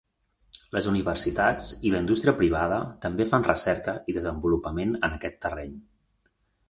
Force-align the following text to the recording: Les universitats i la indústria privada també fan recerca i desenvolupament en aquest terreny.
Les 0.75 0.85
universitats 0.91 1.67
i 1.89 1.91
la 1.95 1.99
indústria 2.03 2.33
privada 2.39 2.79
també 3.05 3.27
fan 3.35 3.45
recerca 3.49 3.95
i 4.13 4.17
desenvolupament 4.17 4.97
en 5.09 5.15
aquest 5.21 5.39
terreny. 5.49 5.77